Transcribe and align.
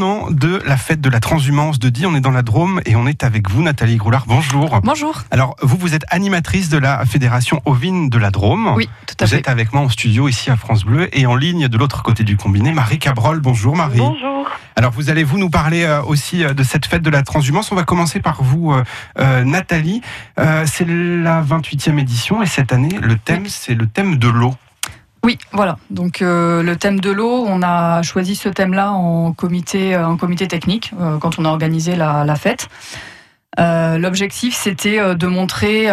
maintenant 0.00 0.30
de 0.30 0.62
la 0.64 0.78
fête 0.78 1.02
de 1.02 1.10
la 1.10 1.20
transhumance 1.20 1.78
de 1.78 1.90
Die. 1.90 2.06
On 2.06 2.14
est 2.14 2.22
dans 2.22 2.30
la 2.30 2.40
Drôme 2.40 2.80
et 2.86 2.96
on 2.96 3.06
est 3.06 3.22
avec 3.22 3.50
vous, 3.50 3.62
Nathalie 3.62 3.96
Groulard. 3.96 4.24
Bonjour. 4.26 4.80
Bonjour. 4.82 5.24
Alors, 5.30 5.56
vous, 5.60 5.76
vous 5.76 5.94
êtes 5.94 6.06
animatrice 6.08 6.70
de 6.70 6.78
la 6.78 7.04
fédération 7.04 7.60
ovine 7.66 8.08
de 8.08 8.16
la 8.16 8.30
Drôme. 8.30 8.72
Oui, 8.76 8.88
tout 9.06 9.14
à 9.20 9.26
vous 9.26 9.32
fait. 9.32 9.38
êtes 9.40 9.48
avec 9.48 9.74
moi 9.74 9.82
en 9.82 9.90
studio 9.90 10.26
ici 10.28 10.50
à 10.50 10.56
France 10.56 10.84
Bleu 10.84 11.10
et 11.12 11.26
en 11.26 11.36
ligne 11.36 11.68
de 11.68 11.76
l'autre 11.76 12.02
côté 12.02 12.24
du 12.24 12.38
combiné, 12.38 12.72
Marie 12.72 12.98
Cabrol. 12.98 13.40
Bonjour 13.40 13.76
Marie. 13.76 13.98
Bonjour. 13.98 14.48
Alors, 14.74 14.92
vous 14.92 15.10
allez 15.10 15.22
vous 15.22 15.36
nous 15.36 15.50
parler 15.50 15.82
euh, 15.82 16.02
aussi 16.02 16.44
euh, 16.44 16.54
de 16.54 16.62
cette 16.62 16.86
fête 16.86 17.02
de 17.02 17.10
la 17.10 17.22
transhumance. 17.22 17.70
On 17.70 17.76
va 17.76 17.84
commencer 17.84 18.20
par 18.20 18.42
vous, 18.42 18.72
euh, 18.72 18.82
euh, 19.18 19.44
Nathalie. 19.44 20.00
Euh, 20.38 20.64
c'est 20.66 20.86
la 20.88 21.42
28e 21.42 21.98
édition 21.98 22.42
et 22.42 22.46
cette 22.46 22.72
année, 22.72 22.96
le 23.02 23.18
thème, 23.18 23.44
c'est 23.48 23.74
le 23.74 23.86
thème 23.86 24.16
de 24.16 24.28
l'eau. 24.28 24.54
Oui, 25.22 25.38
voilà. 25.52 25.76
Donc 25.90 26.22
euh, 26.22 26.62
le 26.62 26.76
thème 26.76 27.00
de 27.00 27.10
l'eau, 27.10 27.44
on 27.46 27.62
a 27.62 28.02
choisi 28.02 28.36
ce 28.36 28.48
thème-là 28.48 28.92
en 28.92 29.32
comité, 29.32 29.94
euh, 29.94 30.06
en 30.06 30.16
comité 30.16 30.48
technique 30.48 30.92
euh, 30.98 31.18
quand 31.18 31.38
on 31.38 31.44
a 31.44 31.48
organisé 31.48 31.94
la, 31.94 32.34
fête. 32.36 32.68
L'objectif, 33.58 34.54
c'était 34.54 35.14
de 35.14 35.26
montrer 35.26 35.88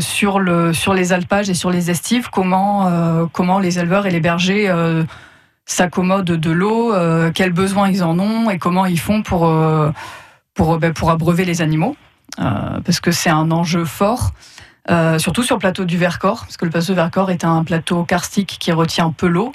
sur, 0.00 0.40
le, 0.40 0.72
sur 0.72 0.94
les 0.94 1.12
alpages 1.12 1.48
et 1.48 1.54
sur 1.54 1.70
les 1.70 1.90
estives 1.90 2.28
comment, 2.30 2.88
les 3.62 3.78
éleveurs 3.78 4.06
et 4.06 4.10
les 4.10 4.18
bergers 4.18 4.74
s'accommodent 5.64 6.24
de 6.24 6.50
l'eau, 6.50 6.92
quels 7.32 7.52
besoins 7.52 7.88
ils 7.88 8.02
en 8.02 8.18
ont 8.18 8.50
et 8.50 8.58
comment 8.58 8.86
ils 8.86 8.98
font 8.98 9.22
pour, 9.22 9.48
pour, 10.54 10.78
ben, 10.78 10.92
pour 10.92 11.10
abreuver 11.12 11.44
les 11.44 11.62
animaux. 11.62 11.94
Parce 12.36 12.98
que 12.98 13.12
c'est 13.12 13.30
un 13.30 13.52
enjeu 13.52 13.84
fort. 13.84 14.32
Euh, 14.90 15.18
surtout 15.18 15.42
sur 15.42 15.56
le 15.56 15.60
plateau 15.60 15.84
du 15.84 15.96
Vercors, 15.96 16.40
parce 16.40 16.56
que 16.56 16.64
le 16.64 16.70
plateau 16.70 16.88
du 16.88 16.94
Vercors 16.94 17.30
est 17.30 17.44
un 17.44 17.64
plateau 17.64 18.04
karstique 18.04 18.56
qui 18.60 18.72
retient 18.72 19.10
peu 19.10 19.26
l'eau. 19.26 19.52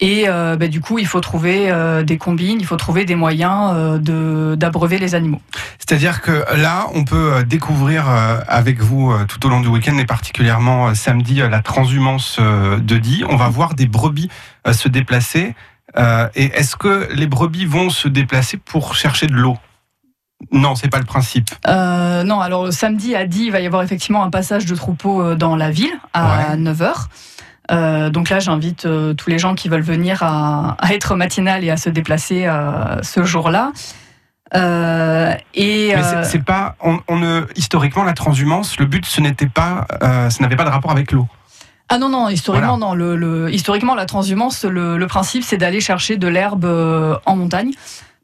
Et 0.00 0.28
euh, 0.28 0.56
bah, 0.56 0.68
du 0.68 0.80
coup, 0.80 0.98
il 0.98 1.06
faut 1.06 1.20
trouver 1.20 1.72
euh, 1.72 2.04
des 2.04 2.18
combines, 2.18 2.60
il 2.60 2.66
faut 2.66 2.76
trouver 2.76 3.04
des 3.04 3.16
moyens 3.16 4.00
de 4.00 4.54
d'abreuver 4.56 4.98
les 4.98 5.14
animaux. 5.14 5.40
C'est-à-dire 5.78 6.20
que 6.20 6.44
là, 6.56 6.86
on 6.94 7.04
peut 7.04 7.42
découvrir 7.44 8.06
avec 8.46 8.80
vous 8.80 9.12
tout 9.26 9.44
au 9.46 9.48
long 9.48 9.60
du 9.60 9.68
week-end 9.68 9.96
et 9.98 10.04
particulièrement 10.04 10.94
samedi 10.94 11.36
la 11.36 11.62
transhumance 11.62 12.38
de 12.38 12.98
Die. 12.98 13.24
On 13.28 13.36
va 13.36 13.48
voir 13.48 13.74
des 13.74 13.86
brebis 13.86 14.28
se 14.70 14.88
déplacer. 14.88 15.54
Et 15.96 16.44
est-ce 16.44 16.76
que 16.76 17.08
les 17.14 17.26
brebis 17.26 17.64
vont 17.64 17.90
se 17.90 18.06
déplacer 18.06 18.58
pour 18.58 18.94
chercher 18.94 19.26
de 19.26 19.34
l'eau? 19.34 19.56
Non, 20.52 20.74
c'est 20.76 20.88
pas 20.88 20.98
le 20.98 21.04
principe. 21.04 21.50
Euh, 21.66 22.22
non, 22.22 22.40
alors 22.40 22.72
samedi 22.72 23.14
à 23.16 23.26
10, 23.26 23.46
il 23.46 23.52
va 23.52 23.60
y 23.60 23.66
avoir 23.66 23.82
effectivement 23.82 24.22
un 24.22 24.30
passage 24.30 24.66
de 24.66 24.74
troupeau 24.74 25.20
euh, 25.20 25.34
dans 25.34 25.56
la 25.56 25.70
ville 25.70 25.98
à 26.14 26.50
Ouais. 26.52 26.56
9h. 26.56 26.92
Euh, 27.70 28.08
donc 28.08 28.30
là, 28.30 28.38
j'invite 28.38 28.86
euh, 28.86 29.12
tous 29.14 29.28
les 29.30 29.38
gens 29.38 29.54
qui 29.54 29.68
veulent 29.68 29.82
venir 29.82 30.22
à, 30.22 30.76
à 30.80 30.94
être 30.94 31.16
matinal 31.16 31.64
et 31.64 31.70
à 31.70 31.76
se 31.76 31.90
déplacer 31.90 32.48
ce 33.02 33.24
jour-là. 33.24 33.72
Euh, 34.54 35.34
et 35.54 35.92
Mais 35.94 36.02
euh, 36.02 36.22
c'est- 36.24 36.38
pas. 36.42 36.76
On, 36.80 37.00
on 37.08 37.18
ne, 37.18 37.42
historiquement, 37.56 38.04
la 38.04 38.14
transhumance, 38.14 38.78
le 38.78 38.86
but, 38.86 39.04
ce 39.04 39.20
n'était 39.20 39.48
pas, 39.48 39.86
euh, 40.02 40.30
ça 40.30 40.42
n'avait 40.42 40.56
pas 40.56 40.64
de 40.64 40.70
rapport 40.70 40.90
avec 40.90 41.12
l'eau. 41.12 41.26
Ah 41.90 41.98
non, 41.98 42.08
non, 42.08 42.28
historiquement, 42.28 42.78
non. 42.78 42.94
Le, 42.94 43.16
le- 43.16 43.50
historiquement, 43.52 43.94
la 43.94 44.06
transhumance, 44.06 44.64
le, 44.64 44.96
le 44.96 45.06
principe, 45.06 45.42
c'est 45.42 45.56
d'aller 45.58 45.80
chercher 45.80 46.16
de 46.16 46.28
l'herbe 46.28 46.64
en 47.26 47.36
montagne. 47.36 47.72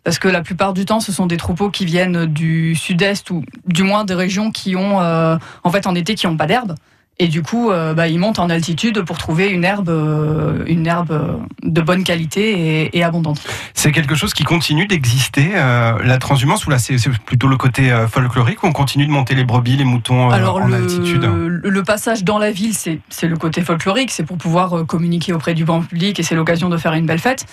Parce 0.05 0.19
que 0.19 0.29
la 0.29 0.43
plupart 0.43 0.75
du 0.75 0.85
temps, 0.85 1.01
ce 1.01 1.13
sont 1.13 1.27
des 1.27 1.39
troupeaux 1.39 1.71
qui 1.71 1.87
viennent 1.87 2.27
du 2.27 2.75
sud-est 2.75 3.31
ou 3.31 3.43
du 3.67 3.83
moins 3.83 4.05
des 4.05 4.15
régions 4.15 4.51
qui 4.51 4.77
ont, 4.77 5.01
euh, 5.01 5.37
en 5.63 5.71
fait, 5.71 5.87
en 5.87 5.95
été, 5.95 6.15
qui 6.15 6.27
n'ont 6.27 6.37
pas 6.37 6.47
d'herbe. 6.47 6.75
Et 7.21 7.29
du 7.29 7.43
coup, 7.43 7.71
euh, 7.71 7.95
bah, 7.95 8.09
ils 8.09 8.19
montent 8.19 8.41
en 8.41 8.51
altitude 8.51 9.03
pour 9.03 9.19
trouver 9.19 9.49
une 9.49 9.63
herbe, 9.63 9.89
euh, 9.89 10.65
une 10.67 10.85
herbe 10.85 11.47
de 11.63 11.81
bonne 11.81 12.03
qualité 12.03 12.87
et, 12.87 12.99
et 12.99 13.05
abondante. 13.05 13.41
C'est 13.73 13.93
quelque 13.93 14.17
chose 14.17 14.35
qui 14.35 14.43
continue 14.43 14.89
d'exister, 14.89 15.53
euh, 15.55 15.97
la 16.03 16.19
transhumance, 16.19 16.67
ou 16.67 16.71
là, 16.71 16.79
c'est 16.79 16.97
plutôt 17.25 17.47
le 17.47 17.57
côté 17.57 17.95
folklorique, 18.11 18.65
où 18.65 18.67
on 18.67 18.73
continue 18.73 19.07
de 19.07 19.13
monter 19.13 19.37
les 19.37 19.45
brebis, 19.45 19.77
les 19.77 19.85
moutons 19.85 20.31
Alors 20.31 20.57
en 20.57 20.67
le, 20.67 20.75
altitude 20.75 21.25
le, 21.25 21.83
passage 21.85 22.25
dans 22.25 22.39
la 22.39 22.51
ville, 22.51 22.75
c'est 22.75 23.29
le 23.29 23.37
côté 23.37 23.63
folklorique, 23.63 24.11
c'est 24.11 24.25
pour 24.25 24.37
pouvoir 24.37 24.85
communiquer 24.87 25.33
auprès 25.33 25.55
du 25.55 25.65
grand 25.65 25.83
public 25.83 26.19
et 26.19 26.23
c'est 26.25 26.35
l'occasion 26.35 26.69
de 26.69 26.77
faire 26.77 26.95
une 26.95 27.07
belle 27.07 27.21
fête. 27.21 27.47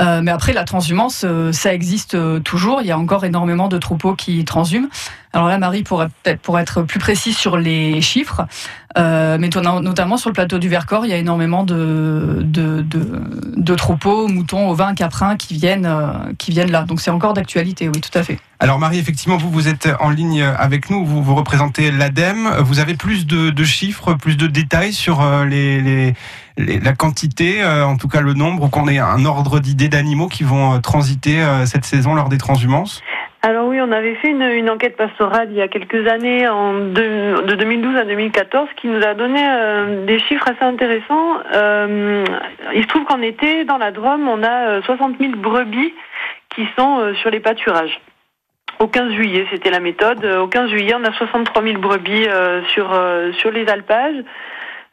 Euh, 0.00 0.22
mais 0.22 0.30
après, 0.30 0.52
la 0.52 0.64
transhumance, 0.64 1.24
euh, 1.24 1.52
ça 1.52 1.74
existe 1.74 2.14
euh, 2.14 2.40
toujours. 2.40 2.80
Il 2.80 2.86
y 2.86 2.92
a 2.92 2.98
encore 2.98 3.24
énormément 3.26 3.68
de 3.68 3.76
troupeaux 3.78 4.14
qui 4.14 4.44
transhument. 4.44 4.88
Alors 5.34 5.48
là, 5.48 5.58
Marie 5.58 5.82
peut-être 5.82 6.40
pour 6.40 6.58
être 6.58 6.82
plus 6.82 6.98
précise 6.98 7.36
sur 7.36 7.56
les 7.56 8.02
chiffres, 8.02 8.42
euh, 8.98 9.38
mais 9.40 9.48
notamment 9.48 10.18
sur 10.18 10.28
le 10.28 10.34
plateau 10.34 10.58
du 10.58 10.68
Vercors, 10.68 11.06
il 11.06 11.08
y 11.08 11.14
a 11.14 11.16
énormément 11.16 11.64
de, 11.64 12.40
de, 12.42 12.82
de, 12.82 13.22
de 13.56 13.74
troupeaux, 13.74 14.28
moutons, 14.28 14.68
ovins, 14.68 14.94
caprins 14.94 15.36
qui 15.36 15.54
viennent, 15.54 15.90
qui 16.36 16.50
viennent 16.50 16.70
là. 16.70 16.82
Donc 16.82 17.00
c'est 17.00 17.10
encore 17.10 17.32
d'actualité, 17.32 17.88
oui, 17.88 17.98
tout 18.02 18.16
à 18.18 18.22
fait. 18.22 18.38
Alors 18.60 18.78
Marie, 18.78 18.98
effectivement, 18.98 19.38
vous, 19.38 19.50
vous 19.50 19.68
êtes 19.68 19.88
en 20.00 20.10
ligne 20.10 20.42
avec 20.42 20.90
nous, 20.90 21.02
vous, 21.06 21.22
vous 21.22 21.34
représentez 21.34 21.90
l'ADEME, 21.90 22.56
vous 22.60 22.78
avez 22.78 22.92
plus 22.94 23.26
de, 23.26 23.48
de 23.48 23.64
chiffres, 23.64 24.12
plus 24.12 24.36
de 24.36 24.46
détails 24.46 24.92
sur 24.92 25.24
les, 25.46 25.80
les- 25.80 26.14
la 26.58 26.92
quantité, 26.92 27.62
euh, 27.62 27.84
en 27.84 27.96
tout 27.96 28.08
cas 28.08 28.20
le 28.20 28.34
nombre, 28.34 28.64
ou 28.64 28.68
qu'on 28.68 28.88
ait 28.88 28.98
un 28.98 29.24
ordre 29.24 29.58
d'idée 29.58 29.88
d'animaux 29.88 30.28
qui 30.28 30.44
vont 30.44 30.74
euh, 30.74 30.78
transiter 30.78 31.42
euh, 31.42 31.64
cette 31.66 31.84
saison 31.84 32.14
lors 32.14 32.28
des 32.28 32.38
transhumances 32.38 33.02
Alors 33.42 33.66
oui, 33.68 33.80
on 33.80 33.90
avait 33.90 34.14
fait 34.16 34.30
une, 34.30 34.68
enquête 34.68 34.96
pastorale 34.96 35.48
il 35.50 35.56
y 35.56 35.62
a 35.62 35.68
quelques 35.68 36.06
années, 36.06 36.44
de 36.44 37.54
2012 37.54 37.96
à 37.96 38.04
2014, 38.04 38.68
qui 38.76 38.88
nous 38.88 39.02
a 39.02 39.14
donné 39.14 39.40
des 40.06 40.18
chiffres 40.20 40.48
assez 40.48 40.64
intéressants. 40.64 41.38
Il 42.74 42.82
se 42.82 42.88
trouve 42.88 43.04
qu'en 43.04 43.22
été, 43.22 43.64
dans 43.64 43.78
la 43.78 43.90
Drôme, 43.90 44.28
on 44.28 44.42
a 44.42 44.68
euh, 44.68 44.82
60 44.82 45.16
000 45.18 45.32
brebis 45.36 45.94
qui 46.54 46.66
sont 46.76 47.14
sur 47.20 47.30
les 47.30 47.40
pâturages. 47.40 48.00
Au 48.78 48.86
15 48.86 49.12
juillet, 49.12 49.46
c'était 49.50 49.70
la 49.70 49.80
méthode. 49.80 50.24
Au 50.24 50.48
15 50.48 50.68
juillet, 50.68 50.94
on 50.98 51.04
a 51.04 51.12
63 51.12 51.62
000 51.62 51.78
brebis 51.78 52.26
sur 52.68 52.92
les 53.52 53.68
alpages. 53.68 54.22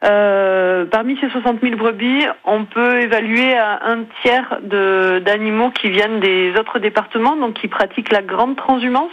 Euh, 0.06 0.86
parmi 0.86 1.18
ces 1.20 1.30
60 1.30 1.60
000 1.62 1.76
brebis, 1.76 2.26
on 2.46 2.64
peut 2.64 3.02
évaluer 3.02 3.54
à 3.58 3.86
un 3.86 4.06
tiers 4.22 4.60
d'animaux 4.62 5.72
qui 5.72 5.90
viennent 5.90 6.22
des 6.22 6.54
autres 6.58 6.80
départements, 6.80 7.36
donc 7.36 7.56
qui 7.56 7.68
pratiquent 7.68 8.12
la 8.12 8.22
grande 8.22 8.56
transhumance. 8.56 9.12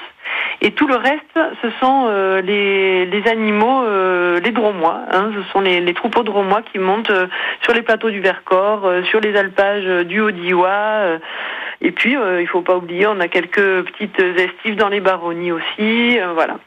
Et 0.60 0.72
tout 0.72 0.86
le 0.86 0.94
reste, 0.94 1.38
ce 1.62 1.70
sont 1.80 2.06
euh, 2.08 2.40
les, 2.40 3.06
les 3.06 3.28
animaux, 3.28 3.82
euh, 3.82 4.40
les 4.40 4.52
dromois. 4.52 5.00
Hein, 5.10 5.32
ce 5.34 5.52
sont 5.52 5.60
les, 5.60 5.80
les 5.80 5.94
troupeaux 5.94 6.22
dromois 6.22 6.62
qui 6.62 6.78
montent 6.78 7.10
euh, 7.10 7.26
sur 7.62 7.74
les 7.74 7.82
plateaux 7.82 8.10
du 8.10 8.20
Vercors, 8.20 8.86
euh, 8.86 9.02
sur 9.04 9.20
les 9.20 9.36
alpages 9.36 10.06
du 10.06 10.20
Haut-Diois. 10.20 11.18
et 11.80 11.90
puis, 11.90 12.16
il 12.40 12.46
faut 12.46 12.62
pas 12.62 12.76
oublier, 12.76 13.06
on 13.06 13.20
a 13.20 13.28
quelques 13.28 13.84
petites 13.86 14.18
estives 14.18 14.76
dans 14.76 14.88
les 14.88 15.00
baronnies 15.00 15.52
aussi. 15.52 16.18
voilà. 16.34 16.58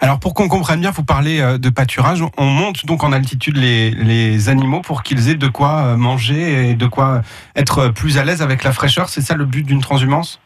Alors 0.00 0.20
pour 0.20 0.34
qu'on 0.34 0.48
comprenne 0.48 0.80
bien, 0.80 0.92
vous 0.92 1.02
parlez 1.02 1.40
euh, 1.40 1.58
de 1.58 1.70
pâturage, 1.70 2.22
on 2.36 2.46
monte 2.46 2.86
donc 2.86 3.02
en 3.02 3.12
altitude 3.12 3.56
les, 3.56 3.90
les 3.90 4.48
animaux 4.48 4.80
pour 4.80 5.02
qu'ils 5.02 5.28
aient 5.28 5.34
de 5.34 5.48
quoi 5.48 5.78
euh, 5.78 5.96
manger 5.96 6.70
et 6.70 6.74
de 6.74 6.86
quoi 6.86 7.22
être 7.56 7.88
plus 7.88 8.16
à 8.16 8.24
l'aise 8.24 8.40
avec 8.40 8.62
la 8.62 8.72
fraîcheur, 8.72 9.08
c'est 9.08 9.22
ça 9.22 9.34
le 9.34 9.44
but 9.44 9.64
d'une 9.64 9.80
transhumance? 9.80 10.40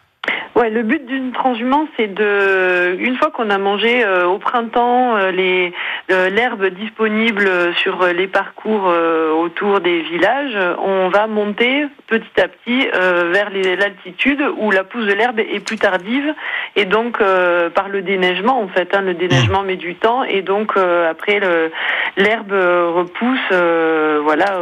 Ouais, 0.55 0.69
le 0.69 0.83
but 0.83 1.07
d'une 1.07 1.33
transhumance, 1.33 1.89
c'est 1.97 2.13
de, 2.13 2.95
une 2.99 3.17
fois 3.17 3.31
qu'on 3.31 3.49
a 3.49 3.57
mangé 3.57 4.05
euh, 4.05 4.27
au 4.27 4.37
printemps 4.37 5.17
euh, 5.17 5.31
les 5.31 5.73
euh, 6.11 6.29
l'herbe 6.29 6.67
disponible 6.67 7.49
sur 7.77 8.05
les 8.09 8.27
parcours 8.27 8.87
euh, 8.87 9.33
autour 9.33 9.81
des 9.81 10.03
villages, 10.03 10.55
on 10.79 11.09
va 11.09 11.27
monter 11.27 11.87
petit 12.07 12.39
à 12.39 12.49
petit 12.49 12.87
euh, 12.95 13.31
vers 13.33 13.49
l'altitude 13.51 14.45
où 14.59 14.71
la 14.71 14.85
pousse 14.85 15.07
de 15.07 15.15
l'herbe 15.15 15.39
est 15.39 15.65
plus 15.65 15.79
tardive 15.79 16.35
et 16.77 16.85
donc 16.85 17.19
par 17.75 17.89
le 17.89 18.03
déneigement 18.03 18.61
en 18.61 18.69
fait, 18.69 18.95
hein, 18.95 19.01
le 19.01 19.15
déneigement 19.15 19.63
met 19.63 19.77
du 19.77 19.95
temps 19.95 20.23
et 20.23 20.43
donc 20.43 20.77
après 20.77 21.41
l'herbe 22.17 22.53
repousse, 22.53 24.21
voilà, 24.23 24.59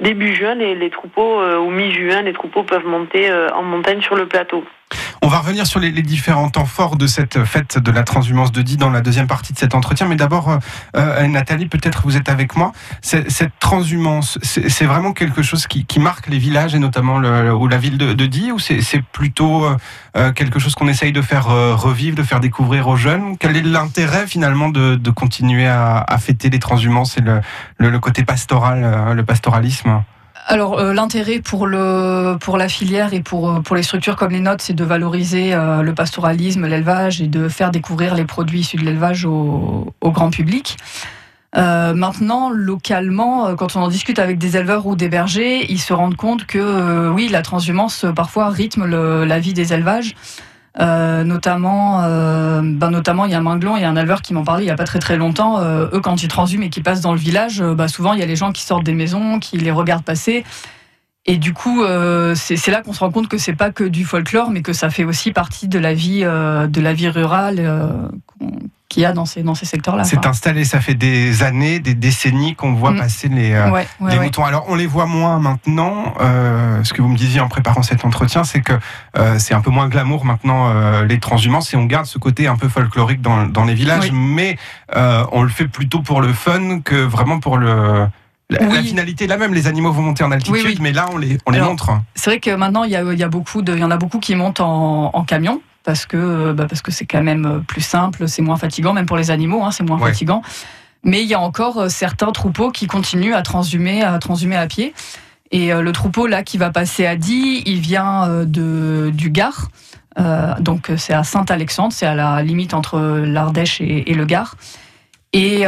début 0.00 0.32
juin 0.34 0.54
les, 0.54 0.74
les 0.74 0.90
troupeaux 0.90 1.42
ou 1.58 1.70
mi-juin 1.70 2.22
les 2.22 2.32
troupeaux 2.32 2.62
peuvent 2.62 2.86
monter 2.86 3.30
en 3.54 3.62
montagne 3.62 4.00
sur 4.00 4.16
le 4.16 4.26
plateau. 4.26 4.64
On 5.32 5.36
va 5.36 5.40
revenir 5.40 5.66
sur 5.66 5.80
les, 5.80 5.90
les 5.90 6.02
différents 6.02 6.50
temps 6.50 6.66
forts 6.66 6.96
de 6.96 7.06
cette 7.06 7.42
fête 7.44 7.78
de 7.78 7.90
la 7.90 8.02
transhumance 8.02 8.52
de 8.52 8.60
Die 8.60 8.76
dans 8.76 8.90
la 8.90 9.00
deuxième 9.00 9.26
partie 9.26 9.54
de 9.54 9.58
cet 9.58 9.74
entretien. 9.74 10.06
Mais 10.06 10.16
d'abord, 10.16 10.50
euh, 10.50 10.58
euh, 10.94 11.26
Nathalie, 11.26 11.68
peut-être 11.68 12.02
vous 12.04 12.18
êtes 12.18 12.28
avec 12.28 12.54
moi. 12.54 12.72
Cette 13.00 13.58
transhumance, 13.58 14.38
c'est 14.42 14.84
vraiment 14.84 15.14
quelque 15.14 15.40
chose 15.40 15.66
qui, 15.66 15.86
qui 15.86 16.00
marque 16.00 16.26
les 16.26 16.36
villages 16.36 16.74
et 16.74 16.78
notamment 16.78 17.18
le, 17.18 17.50
ou 17.54 17.66
la 17.66 17.78
ville 17.78 17.96
de, 17.96 18.12
de 18.12 18.26
Die 18.26 18.52
ou 18.52 18.58
c'est 18.58 19.02
plutôt 19.10 19.64
euh, 19.64 19.76
euh, 20.18 20.32
quelque 20.32 20.58
chose 20.58 20.74
qu'on 20.74 20.88
essaye 20.88 21.12
de 21.12 21.22
faire 21.22 21.48
euh, 21.48 21.74
revivre, 21.74 22.14
de 22.14 22.24
faire 22.24 22.40
découvrir 22.40 22.86
aux 22.88 22.96
jeunes? 22.96 23.38
Quel 23.38 23.56
est 23.56 23.62
l'intérêt 23.62 24.26
finalement 24.26 24.68
de, 24.68 24.96
de 24.96 25.10
continuer 25.10 25.66
à, 25.66 26.04
à 26.06 26.18
fêter 26.18 26.50
les 26.50 26.58
transhumances 26.58 27.16
et 27.16 27.22
le, 27.22 27.40
le, 27.78 27.88
le 27.88 27.98
côté 28.00 28.22
pastoral, 28.22 29.14
le 29.14 29.24
pastoralisme? 29.24 30.02
Alors 30.46 30.78
euh, 30.78 30.92
l'intérêt 30.92 31.38
pour 31.38 31.66
le 31.66 32.36
pour 32.40 32.56
la 32.56 32.68
filière 32.68 33.14
et 33.14 33.20
pour 33.20 33.62
pour 33.62 33.76
les 33.76 33.82
structures 33.82 34.16
comme 34.16 34.32
les 34.32 34.40
nôtres, 34.40 34.64
c'est 34.64 34.72
de 34.72 34.84
valoriser 34.84 35.54
euh, 35.54 35.82
le 35.82 35.94
pastoralisme, 35.94 36.66
l'élevage 36.66 37.22
et 37.22 37.28
de 37.28 37.48
faire 37.48 37.70
découvrir 37.70 38.14
les 38.14 38.24
produits 38.24 38.60
issus 38.60 38.76
de 38.76 38.82
l'élevage 38.84 39.24
au, 39.24 39.94
grand 40.02 40.30
public. 40.30 40.76
Euh, 41.54 41.92
maintenant, 41.94 42.50
localement, 42.50 43.54
quand 43.56 43.76
on 43.76 43.82
en 43.82 43.88
discute 43.88 44.18
avec 44.18 44.38
des 44.38 44.56
éleveurs 44.56 44.86
ou 44.86 44.96
des 44.96 45.08
bergers, 45.08 45.70
ils 45.70 45.80
se 45.80 45.92
rendent 45.92 46.16
compte 46.16 46.46
que 46.46 47.08
oui, 47.10 47.28
la 47.28 47.42
transhumance 47.42 48.06
parfois 48.16 48.48
rythme 48.48 48.86
la 48.86 49.38
vie 49.38 49.52
des 49.52 49.72
élevages. 49.72 50.14
Notamment, 50.78 52.02
ben 52.02 52.90
notamment, 52.90 53.24
il 53.26 53.32
y 53.32 53.34
a 53.34 53.38
un 53.38 53.42
Minglon, 53.42 53.76
il 53.76 53.82
y 53.82 53.84
a 53.84 53.90
un 53.90 53.96
éleveur 53.96 54.22
qui 54.22 54.34
m'en 54.34 54.44
parlait 54.44 54.64
il 54.64 54.68
y 54.68 54.70
a 54.70 54.76
pas 54.76 54.84
très 54.84 54.98
très 54.98 55.16
longtemps. 55.16 55.60
eux, 55.62 56.00
quand 56.02 56.22
ils 56.22 56.28
transhument 56.28 56.64
et 56.64 56.70
qu'ils 56.70 56.82
passent 56.82 57.00
dans 57.00 57.12
le 57.12 57.18
village, 57.18 57.62
bah, 57.62 57.88
souvent 57.88 58.12
il 58.14 58.20
y 58.20 58.22
a 58.22 58.26
les 58.26 58.36
gens 58.36 58.52
qui 58.52 58.62
sortent 58.62 58.84
des 58.84 58.94
maisons, 58.94 59.38
qui 59.38 59.58
les 59.58 59.70
regardent 59.70 60.04
passer. 60.04 60.44
Et 61.24 61.36
du 61.36 61.52
coup, 61.52 61.84
c'est 62.34 62.68
là 62.68 62.82
qu'on 62.82 62.92
se 62.92 63.00
rend 63.00 63.10
compte 63.10 63.28
que 63.28 63.38
c'est 63.38 63.54
pas 63.54 63.70
que 63.70 63.84
du 63.84 64.04
folklore, 64.04 64.50
mais 64.50 64.62
que 64.62 64.72
ça 64.72 64.90
fait 64.90 65.04
aussi 65.04 65.32
partie 65.32 65.68
de 65.68 65.78
la 65.78 65.94
vie, 65.94 66.22
de 66.22 66.80
la 66.80 66.92
vie 66.94 67.08
rurale 67.08 68.10
qu'il 68.92 69.02
y 69.02 69.06
a 69.06 69.12
dans 69.12 69.24
ces, 69.24 69.42
dans 69.42 69.54
ces 69.54 69.64
secteurs-là. 69.64 70.04
C'est 70.04 70.26
installé, 70.26 70.64
ça 70.64 70.80
fait 70.80 70.94
des 70.94 71.42
années, 71.42 71.80
des 71.80 71.94
décennies 71.94 72.54
qu'on 72.54 72.74
voit 72.74 72.90
mm. 72.90 72.98
passer 72.98 73.28
les, 73.28 73.52
euh, 73.52 73.82
les 74.06 74.18
moutons. 74.18 74.44
Alors 74.44 74.66
on 74.68 74.74
les 74.74 74.86
voit 74.86 75.06
moins 75.06 75.38
maintenant. 75.38 76.14
Euh, 76.20 76.84
ce 76.84 76.92
que 76.92 77.00
vous 77.00 77.08
me 77.08 77.16
disiez 77.16 77.40
en 77.40 77.48
préparant 77.48 77.82
cet 77.82 78.04
entretien, 78.04 78.44
c'est 78.44 78.60
que 78.60 78.74
euh, 79.16 79.38
c'est 79.38 79.54
un 79.54 79.62
peu 79.62 79.70
moins 79.70 79.88
glamour 79.88 80.26
maintenant 80.26 80.72
les 81.02 81.18
transhumances 81.18 81.72
et 81.72 81.76
on 81.76 81.86
garde 81.86 82.06
ce 82.06 82.18
côté 82.18 82.46
un 82.46 82.56
peu 82.56 82.68
folklorique 82.68 83.22
dans, 83.22 83.46
dans 83.46 83.64
les 83.64 83.74
villages, 83.74 84.12
mais 84.12 84.58
on 84.94 85.42
le 85.42 85.48
fait 85.48 85.68
plutôt 85.68 86.02
pour 86.02 86.20
le 86.20 86.32
fun 86.32 86.80
que 86.80 86.96
vraiment 86.96 87.40
pour 87.40 87.56
le... 87.56 88.06
La, 88.50 88.82
finalité 88.82 89.26
là 89.26 89.38
même, 89.38 89.54
les 89.54 89.66
animaux 89.66 89.92
vont 89.92 90.02
monter 90.02 90.24
en 90.24 90.30
altitude, 90.30 90.78
mais 90.82 90.92
là 90.92 91.06
on 91.10 91.16
les, 91.16 91.38
on 91.46 91.52
les 91.52 91.60
montre. 91.60 91.90
C'est 92.14 92.28
vrai 92.28 92.40
que 92.40 92.54
maintenant 92.54 92.84
il 92.84 92.90
y, 92.90 92.96
a, 92.96 93.02
il 93.10 93.18
y, 93.18 93.22
a 93.22 93.28
beaucoup 93.28 93.62
de, 93.62 93.72
il 93.72 93.78
y 93.78 93.84
en 93.84 93.90
a 93.90 93.96
beaucoup 93.96 94.18
qui 94.18 94.34
montent 94.34 94.60
en, 94.60 95.10
en 95.14 95.24
camion 95.24 95.62
parce 95.84 96.06
que 96.06 96.16
euh, 96.16 96.52
bah 96.52 96.66
parce 96.68 96.82
que 96.82 96.90
c'est 96.90 97.06
quand 97.06 97.22
même 97.22 97.46
euh, 97.46 97.58
plus 97.58 97.80
simple, 97.80 98.28
c'est 98.28 98.42
moins 98.42 98.56
fatigant, 98.56 98.92
même 98.92 99.06
pour 99.06 99.16
les 99.16 99.30
animaux, 99.30 99.62
hein, 99.62 99.70
c'est 99.70 99.82
moins 99.82 99.98
fatigant. 99.98 100.42
Mais 101.04 101.22
il 101.22 101.28
y 101.28 101.34
a 101.34 101.40
encore 101.40 101.78
euh, 101.78 101.88
certains 101.88 102.30
troupeaux 102.32 102.70
qui 102.70 102.86
continuent 102.86 103.34
à 103.34 103.42
transhumer, 103.42 104.02
à 104.02 104.18
transhumer 104.18 104.56
à 104.56 104.66
pied. 104.66 104.94
Et 105.50 105.70
le 105.74 105.92
troupeau 105.92 106.26
là 106.26 106.42
qui 106.42 106.56
va 106.56 106.70
passer 106.70 107.04
à 107.04 107.14
Die, 107.14 107.62
il 107.66 107.78
vient 107.78 108.42
de 108.46 109.10
du 109.12 109.28
Gard. 109.28 109.68
donc 110.60 110.90
c'est 110.96 111.12
à 111.12 111.24
Saint-Alexandre, 111.24 111.92
c'est 111.92 112.06
à 112.06 112.14
la 112.14 112.42
limite 112.42 112.72
entre 112.72 112.98
l'Ardèche 112.98 113.82
et, 113.82 114.14
le 114.14 114.24
Gard. 114.24 114.56
Et, 115.34 115.64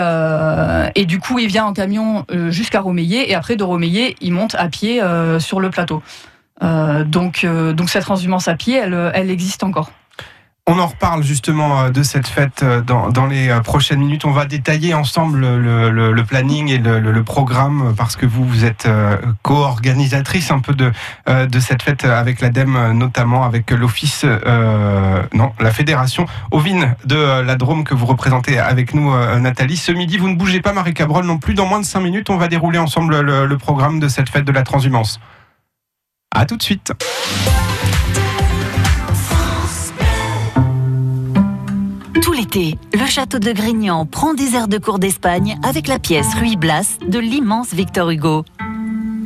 et, 0.94 1.04
du 1.04 1.20
coup, 1.20 1.38
il 1.38 1.48
vient 1.48 1.66
en 1.66 1.74
camion 1.74 2.24
jusqu'à 2.48 2.80
Romeillet, 2.80 3.30
et 3.30 3.34
après 3.34 3.56
de 3.56 3.62
Romeillet, 3.62 4.16
il 4.22 4.32
monte 4.32 4.54
à 4.54 4.70
pied 4.70 5.02
sur 5.38 5.60
le 5.60 5.68
plateau. 5.68 6.02
donc, 6.62 7.44
donc 7.44 7.90
cette 7.90 8.04
transhumance 8.04 8.48
à 8.48 8.54
pied, 8.54 8.76
elle, 8.76 9.12
elle 9.12 9.30
existe 9.30 9.64
encore. 9.64 9.90
On 10.66 10.78
en 10.78 10.86
reparle 10.86 11.22
justement 11.22 11.82
euh, 11.82 11.90
de 11.90 12.02
cette 12.02 12.26
fête 12.26 12.62
euh, 12.62 12.80
dans, 12.80 13.26
les 13.26 13.50
euh, 13.50 13.60
prochaines 13.60 13.98
minutes. 13.98 14.24
On 14.24 14.30
va 14.30 14.46
détailler 14.46 14.94
ensemble 14.94 15.40
le, 15.40 16.22
planning 16.26 16.70
et 16.70 16.78
le, 16.78 17.22
programme 17.22 17.92
parce 17.94 18.16
que 18.16 18.24
vous, 18.24 18.46
vous 18.46 18.64
êtes 18.64 18.88
co-organisatrice 19.42 20.50
un 20.50 20.60
peu 20.60 20.74
de, 20.74 20.90
cette 21.60 21.82
fête 21.82 22.04
avec 22.04 22.40
l'ADEME, 22.40 22.92
notamment 22.92 23.44
avec 23.44 23.70
l'Office, 23.70 24.24
non, 25.34 25.52
la 25.60 25.70
Fédération 25.70 26.26
Ovine 26.50 26.94
de 27.04 27.40
la 27.40 27.56
Drôme 27.56 27.84
que 27.84 27.94
vous 27.94 28.06
représentez 28.06 28.58
avec 28.58 28.94
nous, 28.94 29.14
Nathalie. 29.38 29.76
Ce 29.76 29.92
midi, 29.92 30.18
vous 30.18 30.28
ne 30.28 30.36
bougez 30.36 30.60
pas, 30.60 30.72
Marie 30.72 30.94
Cabrol, 30.94 31.24
non 31.24 31.38
plus. 31.38 31.54
Dans 31.54 31.66
moins 31.66 31.80
de 31.80 31.86
cinq 31.86 32.00
minutes, 32.00 32.30
on 32.30 32.36
va 32.36 32.48
dérouler 32.48 32.78
ensemble 32.78 33.20
le, 33.20 33.58
programme 33.58 34.00
de 34.00 34.08
cette 34.08 34.28
fête 34.28 34.44
de 34.44 34.52
la 34.52 34.62
transhumance. 34.62 35.20
À 36.34 36.44
tout 36.46 36.56
de 36.56 36.62
suite. 36.62 36.92
Le 42.56 43.06
château 43.06 43.40
de 43.40 43.50
Grignan 43.50 44.06
prend 44.06 44.32
des 44.32 44.54
airs 44.54 44.68
de 44.68 44.78
cour 44.78 45.00
d'Espagne 45.00 45.58
avec 45.64 45.88
la 45.88 45.98
pièce 45.98 46.32
Ruy 46.34 46.54
Blas 46.56 46.98
de 47.06 47.18
l'immense 47.18 47.74
Victor 47.74 48.10
Hugo. 48.10 48.44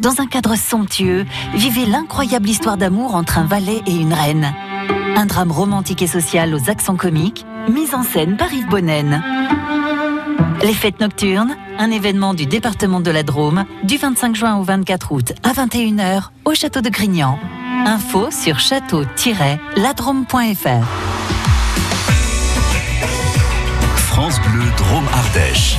Dans 0.01 0.23
un 0.23 0.27
cadre 0.27 0.57
somptueux, 0.57 1.27
vivez 1.53 1.85
l'incroyable 1.85 2.49
histoire 2.49 2.79
d'amour 2.79 3.15
entre 3.15 3.37
un 3.37 3.45
valet 3.45 3.83
et 3.87 3.95
une 3.95 4.15
reine. 4.15 4.55
Un 5.15 5.27
drame 5.27 5.53
romantique 5.53 6.01
et 6.01 6.07
social 6.07 6.55
aux 6.55 6.71
accents 6.71 6.97
comiques, 6.97 7.45
mise 7.69 7.95
en 7.95 8.03
scène 8.03 8.39
par 8.39 8.51
Yves 8.51 8.69
Bonnen. 8.69 9.23
Les 10.63 10.73
fêtes 10.73 11.01
nocturnes, 11.01 11.55
un 11.79 11.91
événement 11.91 12.33
du 12.33 12.47
département 12.47 13.01
de 13.01 13.11
la 13.11 13.25
Drôme, 13.25 13.67
du 13.85 13.99
25 13.99 14.37
juin 14.37 14.57
au 14.57 14.63
24 14.63 15.13
août 15.13 15.35
à 15.43 15.53
21h 15.53 16.31
au 16.47 16.55
château 16.55 16.81
de 16.81 16.89
Grignan. 16.89 17.39
Info 17.85 18.31
sur 18.31 18.59
château-ladrome.fr. 18.59 21.38
France 24.21 24.41
Bleu 24.41 24.69
Drôme 24.77 25.09
Ardèche. 25.13 25.79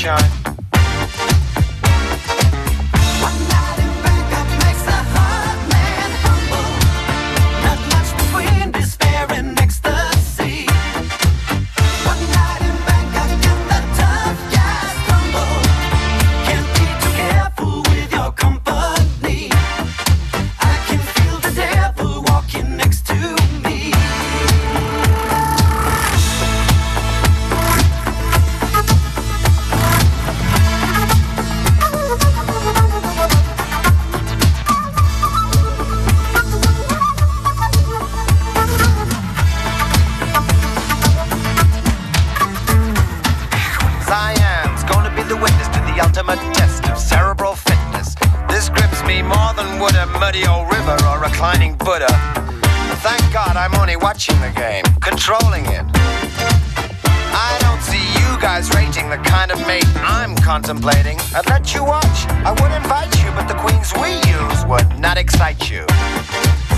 sunshine. 0.00 0.59
Contemplating. 60.70 61.18
I'd 61.34 61.48
let 61.48 61.74
you 61.74 61.82
watch, 61.82 62.26
I 62.46 62.52
would 62.52 62.70
invite 62.70 63.12
you, 63.24 63.30
but 63.32 63.48
the 63.48 63.54
queens 63.54 63.92
we 64.00 64.14
use 64.30 64.64
would 64.66 65.00
not 65.00 65.18
excite 65.18 65.68
you. 65.68 65.84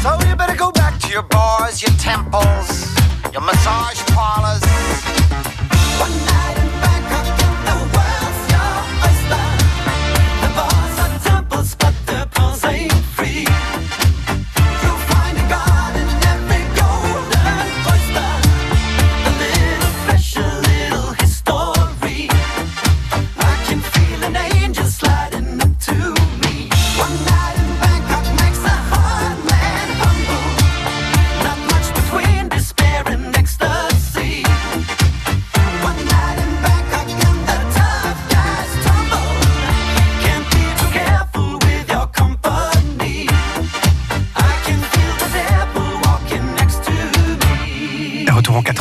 So 0.01 0.19
you 0.27 0.35
better 0.35 0.57
go 0.57 0.71
back 0.73 0.99
to 1.01 1.09
your 1.09 1.25
bars, 1.25 1.83
your 1.83 1.93
temples, 1.99 2.97
your 3.33 3.43
massage 3.43 4.01
parlors. 4.15 5.12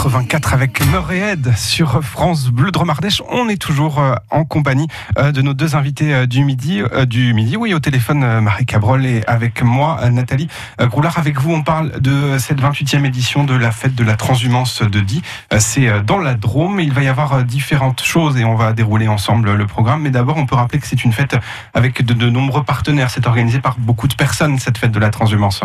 84 0.01 0.55
avec 0.55 0.83
Murray 0.87 1.35
sur 1.55 2.03
France 2.03 2.47
Bleu 2.47 2.71
Dromardèche. 2.71 3.21
On 3.29 3.47
est 3.49 3.61
toujours 3.61 3.99
euh, 3.99 4.15
en 4.31 4.45
compagnie 4.45 4.87
euh, 5.19 5.31
de 5.31 5.43
nos 5.43 5.53
deux 5.53 5.75
invités 5.75 6.11
euh, 6.11 6.25
du 6.25 6.43
midi, 6.43 6.81
du 7.05 7.35
midi. 7.35 7.55
Oui, 7.55 7.75
au 7.75 7.79
téléphone 7.79 8.39
Marie 8.39 8.65
Cabrol 8.65 9.05
et 9.05 9.21
avec 9.27 9.61
moi 9.61 10.09
Nathalie 10.09 10.47
Groulard. 10.79 11.19
Avec 11.19 11.39
vous, 11.39 11.53
on 11.53 11.61
parle 11.61 12.01
de 12.01 12.39
cette 12.39 12.59
28e 12.59 13.05
édition 13.05 13.43
de 13.43 13.53
la 13.53 13.69
fête 13.69 13.93
de 13.93 14.03
la 14.03 14.15
transhumance 14.15 14.81
de 14.81 14.99
Die. 15.01 15.21
C'est 15.59 16.01
dans 16.03 16.17
la 16.17 16.33
Drôme. 16.33 16.79
Il 16.79 16.93
va 16.93 17.03
y 17.03 17.07
avoir 17.07 17.43
différentes 17.43 18.01
choses 18.01 18.37
et 18.37 18.43
on 18.43 18.55
va 18.55 18.73
dérouler 18.73 19.07
ensemble 19.07 19.53
le 19.53 19.67
programme. 19.67 20.01
Mais 20.01 20.09
d'abord, 20.09 20.37
on 20.37 20.47
peut 20.47 20.55
rappeler 20.55 20.79
que 20.79 20.87
c'est 20.87 21.03
une 21.03 21.13
fête 21.13 21.35
avec 21.75 22.03
de, 22.03 22.15
de 22.15 22.27
nombreux 22.27 22.63
partenaires. 22.63 23.11
C'est 23.11 23.27
organisé 23.27 23.59
par 23.59 23.77
beaucoup 23.77 24.07
de 24.07 24.15
personnes 24.15 24.57
cette 24.57 24.79
fête 24.79 24.91
de 24.91 24.99
la 24.99 25.11
transhumance. 25.11 25.61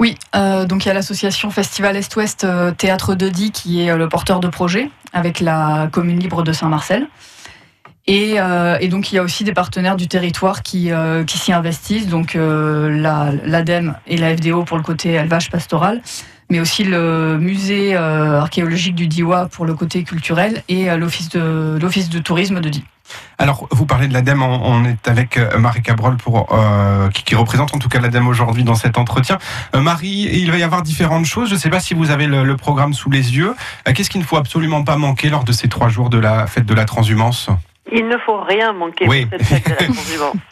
Oui, 0.00 0.16
euh, 0.34 0.64
donc 0.64 0.86
il 0.86 0.88
y 0.88 0.90
a 0.90 0.94
l'association 0.94 1.50
Festival 1.50 1.94
Est-Ouest 1.94 2.44
euh, 2.44 2.72
Théâtre 2.72 3.14
de 3.14 3.28
Die 3.28 3.52
qui 3.52 3.82
est 3.82 3.90
euh, 3.90 3.96
le 3.98 4.08
porteur 4.08 4.40
de 4.40 4.48
projet 4.48 4.90
avec 5.12 5.40
la 5.40 5.90
commune 5.92 6.18
libre 6.18 6.42
de 6.42 6.54
Saint-Marcel. 6.54 7.06
Et, 8.06 8.38
donc 8.88 9.12
il 9.12 9.16
y 9.16 9.18
a 9.18 9.22
aussi 9.22 9.44
des 9.44 9.52
partenaires 9.52 9.94
du 9.94 10.08
territoire 10.08 10.62
qui, 10.64 10.90
qui 11.28 11.38
s'y 11.38 11.52
investissent, 11.52 12.08
donc 12.08 12.34
la- 12.34 13.30
l'ADEME 13.44 13.94
et 14.08 14.16
la 14.16 14.34
FDO 14.36 14.64
pour 14.64 14.78
le 14.78 14.82
côté 14.82 15.12
élevage 15.12 15.48
pastoral, 15.48 16.02
mais 16.48 16.58
aussi 16.58 16.82
le 16.82 17.38
musée 17.38 17.94
archéologique 17.94 18.96
du 18.96 19.06
Diwa 19.06 19.46
pour 19.46 19.64
le 19.64 19.74
côté 19.74 20.02
culturel 20.02 20.64
et 20.68 20.86
l'office 20.96 21.28
de, 21.28 21.78
de 21.78 22.18
tourisme 22.18 22.60
de 22.60 22.68
Die. 22.68 22.84
Alors, 23.38 23.66
vous 23.70 23.86
parlez 23.86 24.06
de 24.08 24.12
l'ADEME, 24.12 24.42
on 24.42 24.60
on 24.62 24.84
est 24.84 25.08
avec 25.08 25.36
euh, 25.38 25.58
Marie 25.58 25.82
Cabrol 25.82 26.16
pour, 26.16 26.46
euh, 26.52 27.08
qui, 27.10 27.24
qui 27.24 27.34
représente 27.34 27.74
en 27.74 27.78
tout 27.78 27.88
cas 27.88 27.98
l'ADEME 28.00 28.28
aujourd'hui 28.28 28.64
dans 28.64 28.74
cet 28.74 28.98
entretien. 28.98 29.38
Euh, 29.74 29.80
Marie, 29.80 30.28
il 30.32 30.50
va 30.50 30.58
y 30.58 30.62
avoir 30.62 30.82
différentes 30.82 31.24
choses. 31.24 31.48
Je 31.48 31.54
ne 31.54 31.58
sais 31.58 31.70
pas 31.70 31.80
si 31.80 31.94
vous 31.94 32.10
avez 32.10 32.26
le, 32.26 32.44
le 32.44 32.56
programme 32.56 32.92
sous 32.92 33.10
les 33.10 33.36
yeux. 33.36 33.54
Euh, 33.88 33.92
Qu'est-ce 33.94 34.10
qu'il 34.10 34.20
ne 34.20 34.26
faut 34.26 34.36
absolument 34.36 34.84
pas 34.84 34.96
manquer 34.96 35.28
lors 35.30 35.44
de 35.44 35.52
ces 35.52 35.68
trois 35.68 35.88
jours 35.88 36.10
de 36.10 36.18
la 36.18 36.46
fête 36.46 36.66
de 36.66 36.74
la 36.74 36.84
transhumance? 36.84 37.48
Il 37.92 38.06
ne 38.06 38.16
faut 38.18 38.40
rien 38.42 38.72
manquer 38.72 39.06
Oui. 39.08 39.26
pour 39.26 39.38
cette 39.40 39.48
fête 39.48 39.64
de 39.66 39.70
la 39.70 39.92
transhumance. 39.94 40.34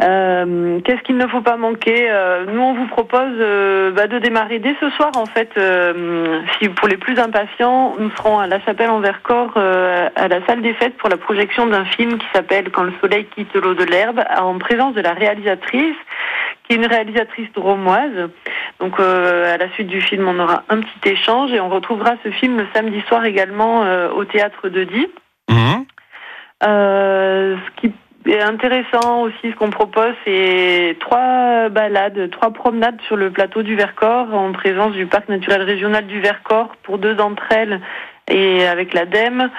Euh, 0.00 0.80
Qu'est-ce 0.84 1.02
qu'il 1.02 1.16
ne 1.16 1.26
faut 1.26 1.40
pas 1.40 1.56
manquer 1.56 2.08
Euh, 2.10 2.44
Nous, 2.46 2.60
on 2.60 2.74
vous 2.74 2.86
propose 2.86 3.36
euh, 3.38 3.90
bah, 3.90 4.06
de 4.06 4.18
démarrer 4.18 4.58
dès 4.58 4.74
ce 4.80 4.90
soir. 4.90 5.10
En 5.16 5.26
fait, 5.26 5.50
euh, 5.56 6.40
si 6.58 6.68
pour 6.68 6.88
les 6.88 6.96
plus 6.96 7.18
impatients, 7.18 7.94
nous 7.98 8.10
serons 8.10 8.38
à 8.38 8.46
la 8.46 8.60
chapelle 8.60 8.90
en 8.90 9.00
Vercors, 9.00 9.52
euh, 9.56 10.08
à 10.16 10.28
la 10.28 10.44
salle 10.46 10.62
des 10.62 10.74
fêtes 10.74 10.96
pour 10.96 11.08
la 11.08 11.16
projection 11.16 11.66
d'un 11.66 11.84
film 11.84 12.18
qui 12.18 12.26
s'appelle 12.32 12.70
Quand 12.70 12.84
le 12.84 12.92
soleil 13.00 13.26
quitte 13.34 13.54
l'eau 13.54 13.74
de 13.74 13.84
l'herbe, 13.84 14.22
en 14.36 14.58
présence 14.58 14.94
de 14.94 15.00
la 15.00 15.12
réalisatrice, 15.12 15.96
qui 16.64 16.74
est 16.74 16.76
une 16.76 16.86
réalisatrice 16.86 17.48
romoise. 17.56 18.30
Donc, 18.80 18.98
euh, 19.00 19.54
à 19.54 19.58
la 19.58 19.70
suite 19.72 19.88
du 19.88 20.00
film, 20.00 20.26
on 20.28 20.38
aura 20.38 20.64
un 20.68 20.80
petit 20.80 21.10
échange 21.10 21.52
et 21.52 21.60
on 21.60 21.68
retrouvera 21.68 22.14
ce 22.24 22.30
film 22.30 22.58
le 22.58 22.66
samedi 22.74 23.00
soir 23.08 23.24
également 23.24 23.84
euh, 23.84 24.10
au 24.10 24.24
théâtre 24.24 24.68
de 24.68 24.84
Die. 24.84 25.08
Mhm. 25.50 25.84
Euh, 26.64 27.56
ce 27.56 27.80
qui 27.80 27.92
intéressant 28.26 29.22
aussi, 29.22 29.50
ce 29.50 29.56
qu'on 29.56 29.70
propose, 29.70 30.12
c'est 30.24 30.96
trois 31.00 31.68
balades, 31.68 32.30
trois 32.30 32.52
promenades 32.52 33.00
sur 33.06 33.16
le 33.16 33.30
plateau 33.30 33.62
du 33.62 33.74
Vercors 33.74 34.32
en 34.32 34.52
présence 34.52 34.92
du 34.92 35.06
parc 35.06 35.28
naturel 35.28 35.62
régional 35.62 36.06
du 36.06 36.20
Vercors 36.20 36.76
pour 36.82 36.98
deux 36.98 37.14
d'entre 37.14 37.44
elles 37.50 37.80
et 38.28 38.66
avec 38.66 38.94
l'ADEME 38.94 39.50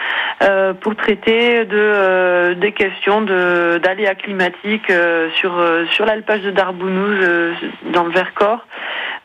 euh, 0.41 0.73
pour 0.73 0.95
traiter 0.95 1.65
de 1.65 1.75
euh, 1.75 2.55
des 2.55 2.71
questions 2.71 3.21
de 3.21 3.79
d'aléas 3.83 4.15
climatiques 4.15 4.89
euh, 4.89 5.29
sur 5.35 5.53
sur 5.91 6.05
l'alpage 6.05 6.41
de 6.41 6.51
Darbounouz 6.51 7.17
euh, 7.21 7.53
dans 7.93 8.05
le 8.05 8.11
Vercors. 8.11 8.65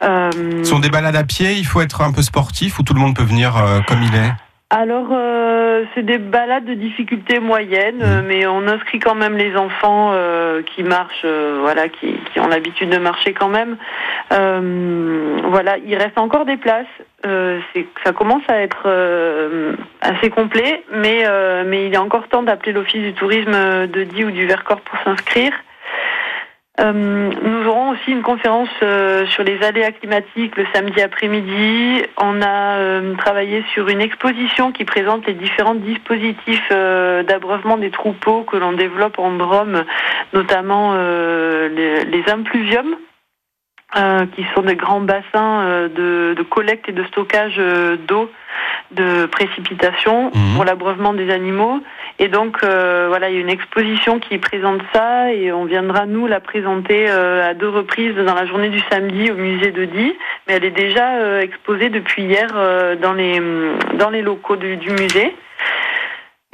Ce 0.00 0.64
sont 0.64 0.78
des 0.78 0.90
balades 0.90 1.16
à 1.16 1.25
pied, 1.25 1.52
il 1.52 1.64
faut 1.64 1.80
être 1.80 2.02
un 2.02 2.12
peu 2.12 2.23
sportif 2.23 2.78
ou 2.78 2.83
tout 2.83 2.95
le 2.95 3.00
monde 3.00 3.16
peut 3.16 3.25
venir 3.25 3.54
comme 3.88 4.02
il 4.02 4.14
est? 4.14 4.33
Alors, 4.71 5.09
euh, 5.13 5.85
c'est 5.95 6.03
des 6.03 6.19
balades 6.19 6.67
de 6.67 6.75
difficulté 6.75 7.41
moyenne, 7.41 8.03
euh, 8.03 8.21
mais 8.23 8.47
on 8.47 8.69
inscrit 8.69 8.99
quand 8.99 9.15
même 9.15 9.35
les 9.35 9.57
enfants 9.57 10.11
euh, 10.13 10.61
qui 10.61 10.83
marchent, 10.83 11.25
euh, 11.25 11.57
voilà, 11.63 11.89
qui, 11.89 12.13
qui 12.31 12.39
ont 12.39 12.49
l'habitude 12.49 12.91
de 12.91 12.99
marcher 12.99 13.33
quand 13.33 13.49
même. 13.49 13.79
Euh, 14.31 15.39
voilà, 15.45 15.79
il 15.79 15.97
reste 15.97 16.19
encore 16.19 16.45
des 16.45 16.59
places. 16.59 16.85
Euh, 17.25 17.61
ça 18.05 18.13
commence 18.13 18.43
à 18.49 18.61
être 18.61 18.83
euh, 18.85 19.73
assez 20.03 20.29
complet, 20.29 20.85
mais 20.93 21.23
euh, 21.25 21.65
mais 21.67 21.87
il 21.87 21.95
est 21.95 21.99
encore 21.99 22.29
temps 22.29 22.43
d'appeler 22.43 22.73
l'office 22.73 23.01
du 23.01 23.15
tourisme 23.15 23.87
de 23.87 24.05
Die 24.05 24.25
ou 24.25 24.31
du 24.31 24.47
Vercors 24.47 24.83
pour 24.83 24.99
s'inscrire. 25.03 25.53
Euh, 26.81 27.31
nous 27.43 27.69
aurons 27.69 27.91
aussi 27.91 28.13
une 28.13 28.23
conférence 28.23 28.69
euh, 28.83 29.27
sur 29.27 29.43
les 29.43 29.61
aléas 29.63 29.91
climatiques 29.91 30.57
le 30.57 30.65
samedi 30.73 31.01
après-midi. 31.01 32.03
On 32.17 32.41
a 32.41 32.77
euh, 32.77 33.15
travaillé 33.17 33.65
sur 33.75 33.89
une 33.89 34.01
exposition 34.01 34.71
qui 34.71 34.85
présente 34.85 35.27
les 35.27 35.35
différents 35.35 35.75
dispositifs 35.75 36.69
d'abreuvement 36.71 37.79
des 37.79 37.91
troupeaux 37.91 38.43
que 38.43 38.57
l'on 38.57 38.73
développe 38.73 39.19
en 39.19 39.33
Drôme, 39.33 39.85
notamment 40.33 40.95
les, 40.95 42.25
impluviums. 42.29 42.97
qui 44.35 44.47
sont 44.55 44.63
des 44.63 44.77
grands 44.77 45.01
bassins 45.01 45.89
de, 45.89 46.45
collecte 46.51 46.89
et 46.89 46.93
de 46.93 47.05
stockage 47.05 47.61
d'eau 48.07 48.31
de 48.90 49.26
précipitation 49.26 50.30
Mhm. 50.35 50.54
pour 50.57 50.64
l'abreuvement 50.64 51.12
des 51.12 51.30
animaux. 51.30 51.80
Et 52.18 52.28
donc, 52.28 52.59
euh, 52.64 53.07
voilà, 53.09 53.28
il 53.28 53.35
y 53.37 53.38
a 53.38 53.40
une 53.40 53.50
exposition 53.50 54.18
qui 54.18 54.38
présente 54.38 54.80
ça 54.92 55.33
et 55.33 55.52
on 55.52 55.64
viendra 55.66 56.07
nous 56.07 56.26
la 56.26 56.40
présenter 56.40 57.07
euh, 57.09 57.49
à 57.50 57.54
deux 57.54 57.68
reprises 57.68 58.14
dans 58.16 58.35
la 58.35 58.47
journée 58.47 58.71
du 58.71 58.80
samedi 58.90 59.30
au 59.30 59.35
musée 59.35 59.71
de 59.71 59.85
Die. 59.85 60.14
Mais 60.47 60.54
elle 60.54 60.64
est 60.64 60.71
déjà 60.71 61.16
euh, 61.18 61.40
exposée 61.40 61.90
depuis 61.90 62.23
hier 62.23 62.49
dans 63.00 63.12
les 63.12 63.40
dans 63.95 64.11
les 64.11 64.23
locaux 64.23 64.57
du, 64.57 64.76
du 64.76 64.90
musée. 64.90 65.35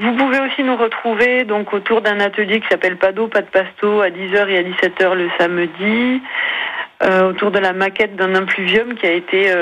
Vous 0.01 0.13
pouvez 0.17 0.41
aussi 0.41 0.65
nous 0.65 0.77
retrouver 0.77 1.45
donc 1.45 1.73
autour 1.73 2.01
d'un 2.03 2.19
atelier 2.21 2.61
qui 2.61 2.67
s'appelle 2.69 2.97
Pas 2.97 3.13
d'eau, 3.13 3.29
pas 3.29 3.43
de 3.43 3.47
pasto 3.47 4.01
à 4.01 4.09
10h 4.11 4.49
et 4.49 4.59
à 4.59 4.63
17h 4.63 5.15
le 5.15 5.29
samedi. 5.39 6.21
autour 7.29 7.51
de 7.53 7.59
la 7.59 7.73
maquette 7.73 8.17
d'un 8.17 8.35
impluvium 8.35 8.95
qui 8.95 9.07
a 9.07 9.13
été 9.13 9.53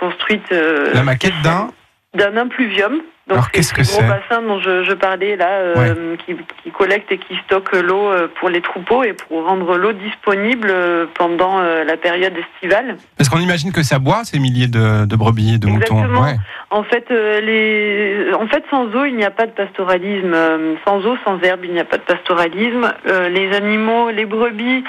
construite 0.00 0.50
La 0.94 1.02
maquette 1.02 1.40
d'un 1.44 1.68
d'un 2.16 2.36
impluvium. 2.36 3.02
Donc 3.28 3.38
Alors, 3.38 3.44
c'est 3.46 3.50
qu'est-ce 3.50 3.68
ce 3.70 3.74
que 3.74 3.82
gros 3.82 4.00
c'est 4.02 4.06
bassin 4.06 4.40
dont 4.42 4.60
je, 4.60 4.84
je 4.84 4.92
parlais 4.92 5.34
là, 5.34 5.48
euh, 5.48 6.16
qui, 6.24 6.36
qui 6.62 6.70
collecte 6.70 7.10
et 7.10 7.18
qui 7.18 7.34
stocke 7.44 7.72
l'eau 7.72 8.08
euh, 8.08 8.28
pour 8.38 8.48
les 8.48 8.60
troupeaux 8.60 9.02
et 9.02 9.14
pour 9.14 9.44
rendre 9.44 9.76
l'eau 9.76 9.92
disponible 9.92 10.68
euh, 10.70 11.06
pendant 11.14 11.60
la 11.60 11.96
période 11.96 12.34
estivale. 12.36 12.98
Parce 13.16 13.28
qu'on 13.28 13.40
imagine 13.40 13.72
que 13.72 13.82
ça 13.82 13.98
boit 13.98 14.22
ces 14.22 14.38
milliers 14.38 14.68
de, 14.68 15.06
de 15.06 15.16
brebis 15.16 15.54
et 15.54 15.58
de 15.58 15.66
moutons. 15.66 16.04
Ouais. 16.04 16.36
En 16.70 16.84
fait, 16.84 17.10
les... 17.10 18.32
en 18.32 18.46
fait, 18.46 18.62
sans 18.70 18.84
eau, 18.94 19.04
il 19.04 19.16
n'y 19.16 19.24
a 19.24 19.30
pas 19.30 19.46
de 19.46 19.52
pastoralisme. 19.52 20.36
Sans 20.84 21.04
eau, 21.04 21.16
sans 21.24 21.40
herbe, 21.40 21.64
il 21.64 21.72
n'y 21.72 21.80
a 21.80 21.84
pas 21.84 21.96
de 21.96 22.02
pastoralisme. 22.02 22.92
Les 23.06 23.52
animaux, 23.56 24.10
les 24.10 24.26
brebis 24.26 24.84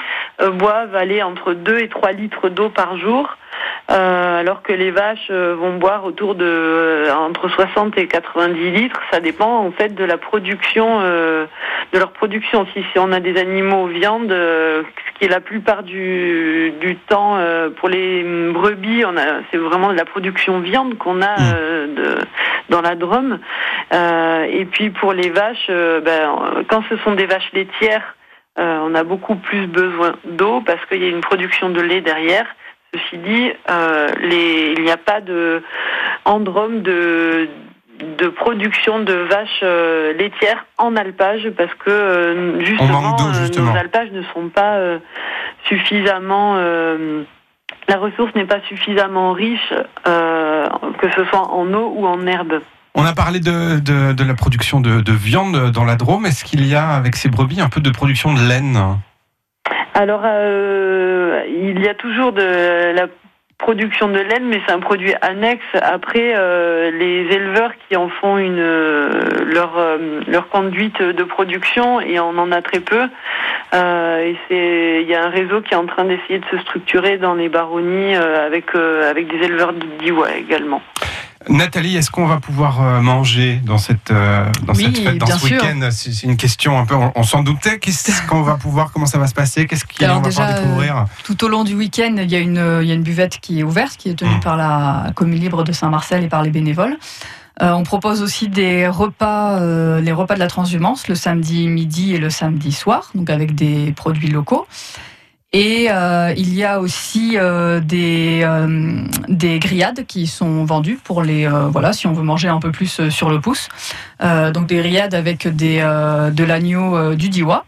boivent 0.52 0.94
aller 0.94 1.22
entre 1.22 1.54
2 1.54 1.80
et 1.80 1.88
3 1.88 2.12
litres 2.12 2.48
d'eau 2.48 2.68
par 2.68 2.96
jour, 2.98 3.36
euh, 3.90 4.40
alors 4.40 4.62
que 4.62 4.72
les 4.72 4.90
vaches 4.90 5.30
vont 5.30 5.78
boire 5.78 6.04
autour 6.04 6.34
de 6.34 6.44
euh, 6.44 7.14
entre 7.14 7.48
60 7.48 7.96
et 7.96 8.06
90 8.34 8.70
litres. 8.70 9.00
Ça 9.12 9.20
dépend 9.20 9.58
en 9.58 9.72
fait 9.72 9.94
de 9.94 10.04
la 10.04 10.18
production 10.18 11.00
euh, 11.00 11.46
de 11.92 11.98
leur 11.98 12.12
production. 12.12 12.66
Si, 12.74 12.84
si 12.92 12.98
on 12.98 13.12
a 13.12 13.20
des 13.20 13.38
animaux 13.38 13.86
viande, 13.86 14.30
ce 14.30 15.18
qui 15.18 15.24
est 15.24 15.28
la 15.28 15.40
plupart 15.40 15.82
du, 15.82 16.72
du 16.80 16.96
temps 16.96 17.38
pour 17.76 17.88
les 17.88 18.24
brebis, 18.52 19.04
on 19.04 19.16
a 19.16 19.40
c'est 19.50 19.58
vraiment 19.58 19.90
de 19.92 19.96
la 19.96 20.04
production 20.04 20.60
viande 20.60 20.98
qu'on 20.98 21.22
a 21.22 21.36
mmh. 21.36 21.94
de, 21.94 22.18
dans 22.68 22.82
la 22.82 22.94
Drôme. 22.94 23.38
et 23.92 24.64
puis 24.70 24.90
pour 24.90 25.12
les 25.12 25.30
vaches, 25.30 25.68
ben, 25.68 26.64
quand 26.68 26.82
ce 26.88 26.96
sont 26.98 27.12
des 27.12 27.26
vaches 27.26 27.50
laitières, 27.52 28.16
on 28.56 28.94
a 28.94 29.04
beaucoup 29.04 29.36
plus 29.36 29.66
besoin 29.66 30.16
d'eau 30.24 30.60
parce 30.60 30.84
qu'il 30.86 31.02
y 31.02 31.06
a 31.06 31.08
une 31.08 31.20
production 31.20 31.70
de 31.70 31.80
lait 31.80 32.00
derrière. 32.00 32.46
Ceci 32.94 33.18
dit, 33.18 33.52
euh, 33.70 34.08
les, 34.22 34.72
il 34.76 34.82
n'y 34.82 34.90
a 34.90 34.96
pas 34.96 35.20
de 35.20 35.62
endrome 36.24 36.80
de, 36.80 37.48
de 37.98 38.28
production 38.28 39.00
de 39.00 39.12
vaches 39.12 39.60
euh, 39.62 40.12
laitières 40.14 40.66
en 40.76 40.96
alpage 40.96 41.50
parce 41.56 41.74
que 41.74 41.90
euh, 41.90 42.64
justement, 42.64 43.16
nos 43.16 43.76
alpages 43.76 44.10
ne 44.12 44.22
sont 44.34 44.48
pas 44.48 44.78
suffisamment 45.68 46.56
la 47.88 47.96
ressource 47.96 48.34
n'est 48.34 48.46
pas 48.46 48.60
suffisamment 48.68 49.32
riche 49.32 49.72
que 50.04 51.10
ce 51.16 51.24
soit 51.26 51.50
en 51.50 51.72
eau 51.72 51.92
ou 51.96 52.06
en 52.06 52.26
herbe. 52.26 52.60
On 52.94 53.04
a 53.04 53.12
parlé 53.12 53.38
de, 53.38 53.78
de, 53.78 54.12
de 54.12 54.24
la 54.24 54.34
production 54.34 54.80
de, 54.80 55.00
de, 55.00 55.12
viande 55.12 55.70
dans 55.70 55.84
la 55.84 55.94
Drôme. 55.94 56.26
Est-ce 56.26 56.44
qu'il 56.44 56.66
y 56.66 56.74
a 56.74 56.88
avec 56.88 57.14
ces 57.16 57.28
brebis 57.28 57.60
un 57.60 57.68
peu 57.68 57.80
de 57.80 57.90
production 57.90 58.34
de 58.34 58.40
laine? 58.40 58.76
Alors, 59.94 60.22
euh, 60.24 61.42
il 61.48 61.80
y 61.80 61.88
a 61.88 61.94
toujours 61.94 62.32
de 62.32 62.92
la 62.94 63.06
production 63.58 64.08
de 64.08 64.20
laine, 64.20 64.46
mais 64.46 64.60
c'est 64.66 64.72
un 64.72 64.80
produit 64.80 65.14
annexe. 65.20 65.64
Après, 65.74 66.34
euh, 66.36 66.90
les 66.90 67.26
éleveurs 67.34 67.72
qui 67.88 67.96
en 67.96 68.08
font 68.08 68.38
une 68.38 68.60
leur 68.60 69.72
leur 70.26 70.48
conduite 70.48 71.02
de 71.02 71.24
production 71.24 72.00
et 72.00 72.18
on 72.20 72.38
en 72.38 72.52
a 72.52 72.62
très 72.62 72.80
peu. 72.80 73.08
Euh, 73.74 74.24
et 74.24 74.36
c'est 74.48 75.02
il 75.02 75.08
y 75.08 75.14
a 75.14 75.24
un 75.24 75.28
réseau 75.28 75.60
qui 75.60 75.74
est 75.74 75.76
en 75.76 75.86
train 75.86 76.04
d'essayer 76.04 76.38
de 76.38 76.46
se 76.50 76.58
structurer 76.58 77.18
dans 77.18 77.34
les 77.34 77.48
baronnies 77.48 78.14
avec 78.14 78.74
avec 78.74 79.28
des 79.28 79.44
éleveurs 79.44 79.72
d'Iwa 79.72 80.34
également. 80.36 80.82
Nathalie, 81.48 81.96
est-ce 81.96 82.10
qu'on 82.10 82.26
va 82.26 82.38
pouvoir 82.38 82.82
euh, 82.82 83.00
manger 83.00 83.60
dans 83.64 83.78
cette, 83.78 84.10
euh, 84.10 84.46
dans 84.64 84.74
cette 84.74 84.98
fête, 84.98 85.18
dans 85.18 85.26
ce 85.26 85.44
week-end? 85.44 85.88
C'est 85.90 86.22
une 86.22 86.36
question 86.36 86.78
un 86.78 86.84
peu, 86.84 86.94
on, 87.14 87.22
s'en 87.22 87.42
doutait. 87.42 87.78
Qu'est-ce 87.78 88.22
qu'on 88.28 88.42
va 88.42 88.56
pouvoir, 88.56 88.92
comment 88.92 89.06
ça 89.06 89.18
va 89.18 89.26
se 89.26 89.34
passer? 89.34 89.66
Qu'est-ce 89.66 89.84
qu'on 89.84 90.06
va 90.06 90.20
pouvoir 90.20 90.54
découvrir? 90.54 90.96
euh, 90.98 91.02
Tout 91.24 91.44
au 91.44 91.48
long 91.48 91.64
du 91.64 91.74
week-end, 91.74 92.14
il 92.18 92.30
y, 92.30 92.36
a 92.36 92.38
une, 92.38 92.80
il 92.82 92.88
y 92.88 92.90
a 92.90 92.94
une 92.94 93.02
buvette 93.02 93.38
qui 93.40 93.60
est 93.60 93.62
ouverte, 93.62 93.96
qui 93.96 94.10
est 94.10 94.14
tenue 94.14 94.36
mmh. 94.36 94.40
par 94.40 94.56
la 94.56 95.10
commune 95.14 95.40
libre 95.40 95.64
de 95.64 95.72
Saint-Marcel 95.72 96.24
et 96.24 96.28
par 96.28 96.42
les 96.42 96.50
bénévoles. 96.50 96.96
on 97.60 97.82
propose 97.82 98.22
aussi 98.22 98.48
des 98.48 98.86
repas, 98.86 99.60
les 100.00 100.12
repas 100.12 100.34
de 100.34 100.40
la 100.40 100.48
transhumance, 100.48 101.08
le 101.08 101.14
samedi 101.14 101.68
midi 101.68 102.14
et 102.14 102.18
le 102.18 102.30
samedi 102.30 102.72
soir, 102.72 103.10
donc 103.14 103.30
avec 103.30 103.54
des 103.54 103.92
produits 103.92 104.28
locaux. 104.28 104.66
Et 105.52 105.86
euh, 105.90 106.34
il 106.36 106.52
y 106.54 106.62
a 106.62 106.78
aussi 106.78 107.38
euh, 107.38 107.80
des, 107.80 108.42
euh, 108.44 109.02
des 109.28 109.58
grillades 109.58 110.04
qui 110.06 110.26
sont 110.26 110.66
vendues 110.66 111.00
pour 111.02 111.22
les 111.22 111.48
voilà 111.48 111.94
si 111.94 112.06
on 112.06 112.12
veut 112.12 112.22
manger 112.22 112.48
un 112.48 112.60
peu 112.60 112.70
plus 112.70 113.08
sur 113.08 113.30
le 113.30 113.40
pouce. 113.40 113.68
donc 114.20 114.66
des 114.66 114.76
grillades 114.76 115.14
avec 115.14 115.48
des, 115.48 115.78
de 115.78 116.44
l'agneau 116.44 117.14
du 117.14 117.28
Diwa. 117.30 117.64